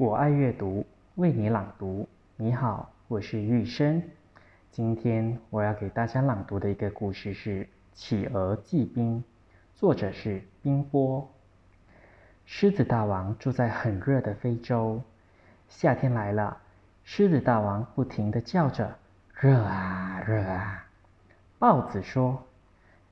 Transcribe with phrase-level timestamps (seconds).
[0.00, 0.86] 我爱阅读，
[1.16, 2.08] 为你朗读。
[2.36, 4.02] 你好，我是玉生。
[4.70, 9.18] 今天我要给大家朗读的一个故事是《企鹅记冰》，
[9.78, 11.28] 作者是冰波。
[12.46, 15.02] 狮子大王住在很热的非洲，
[15.68, 16.56] 夏天来了，
[17.04, 18.96] 狮子大王不停地叫着
[19.38, 20.82] ：“热啊，热啊！”
[21.60, 22.42] 豹子说：“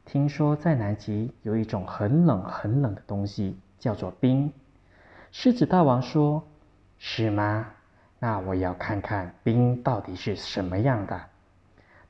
[0.06, 4.50] 听说在南极有一种很冷很冷的东西，叫做冰。”
[5.30, 6.42] 狮子大王说
[6.98, 7.68] ：“是吗？
[8.18, 11.20] 那我要看看冰到底是什么样的。”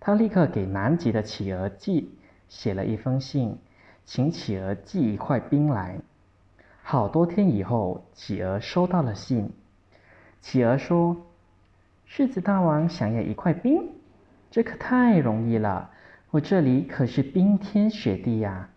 [0.01, 2.17] 他立刻给南极的企鹅寄
[2.49, 3.59] 写了一封信，
[4.05, 5.99] 请企鹅寄一块冰来。
[6.83, 9.51] 好多天以后，企鹅收到了信。
[10.41, 11.17] 企鹅说
[12.07, 13.91] ：“狮子大王想要一块冰，
[14.51, 15.91] 这可太容易了，
[16.31, 18.71] 我这里可是冰天雪地呀。”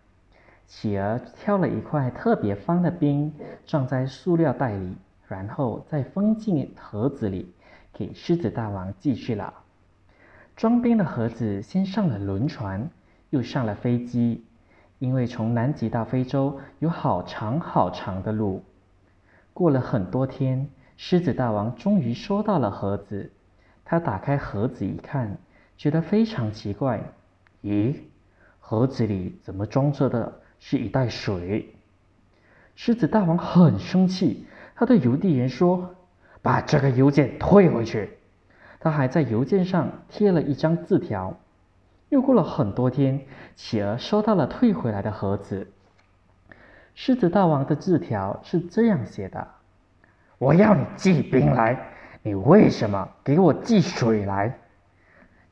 [0.66, 3.32] 企鹅挑了一块特别方的冰，
[3.64, 4.96] 装在塑料袋里，
[5.32, 7.54] 然后再封进盒子里，
[7.94, 9.54] 给狮子大王寄去了。
[10.54, 12.90] 装冰的盒子先上了轮船，
[13.30, 14.44] 又上了飞机，
[14.98, 18.62] 因为从南极到非洲有好长好长的路。
[19.54, 23.32] 过了很多天，狮子大王终于收到了盒子。
[23.86, 25.38] 他打开盒子一看，
[25.78, 27.00] 觉得非常奇怪
[27.64, 27.96] ：“咦，
[28.60, 31.74] 盒子里怎么装着的？”是一袋水。
[32.76, 35.94] 狮子大王很生气，他对邮递员说
[36.42, 38.10] ：“把这个邮件退回去。”
[38.80, 41.36] 他还在邮件上贴了一张字条。
[42.08, 43.20] 又过了很多天，
[43.54, 45.68] 企鹅收到了退回来的盒子。
[46.94, 49.48] 狮子大王的字条是这样写的
[50.38, 51.78] ：“我要你寄冰来，
[52.22, 54.58] 你为什么给我寄水来？”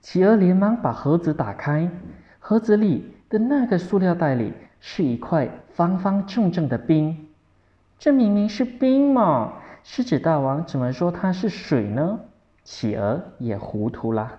[0.01, 1.91] 企鹅连忙把盒子打开，
[2.39, 4.53] 盒子里的那个塑料袋里。
[4.83, 7.29] 是一块方方正正的冰，
[8.01, 9.53] 这明明是冰嘛！
[9.85, 12.21] 狮子大王怎么说它是水呢？
[12.65, 14.39] 企鹅也糊涂了。